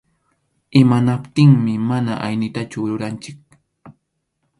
[0.81, 3.39] Imanaptinmi mana aynitachu ruranchik.